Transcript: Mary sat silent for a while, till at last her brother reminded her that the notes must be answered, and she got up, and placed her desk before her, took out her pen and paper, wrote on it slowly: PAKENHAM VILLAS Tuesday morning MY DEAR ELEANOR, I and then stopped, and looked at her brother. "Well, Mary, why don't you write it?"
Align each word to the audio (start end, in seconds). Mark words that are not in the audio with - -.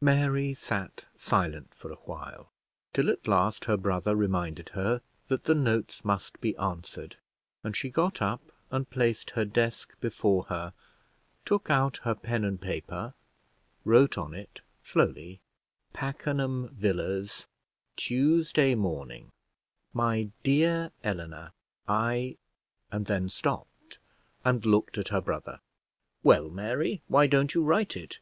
Mary 0.00 0.54
sat 0.54 1.06
silent 1.16 1.74
for 1.74 1.90
a 1.90 1.96
while, 2.04 2.52
till 2.92 3.10
at 3.10 3.26
last 3.26 3.64
her 3.64 3.76
brother 3.76 4.14
reminded 4.14 4.68
her 4.68 5.00
that 5.26 5.42
the 5.42 5.56
notes 5.56 6.04
must 6.04 6.40
be 6.40 6.56
answered, 6.56 7.16
and 7.64 7.74
she 7.74 7.90
got 7.90 8.22
up, 8.22 8.52
and 8.70 8.90
placed 8.90 9.30
her 9.30 9.44
desk 9.44 9.98
before 10.00 10.44
her, 10.44 10.72
took 11.44 11.68
out 11.68 11.96
her 12.04 12.14
pen 12.14 12.44
and 12.44 12.60
paper, 12.60 13.14
wrote 13.84 14.16
on 14.16 14.32
it 14.32 14.60
slowly: 14.84 15.40
PAKENHAM 15.92 16.68
VILLAS 16.68 17.48
Tuesday 17.96 18.76
morning 18.76 19.32
MY 19.92 20.30
DEAR 20.44 20.92
ELEANOR, 21.02 21.50
I 21.88 22.36
and 22.92 23.06
then 23.06 23.28
stopped, 23.28 23.98
and 24.44 24.64
looked 24.64 24.96
at 24.96 25.08
her 25.08 25.20
brother. 25.20 25.58
"Well, 26.22 26.50
Mary, 26.50 27.02
why 27.08 27.26
don't 27.26 27.52
you 27.52 27.64
write 27.64 27.96
it?" 27.96 28.20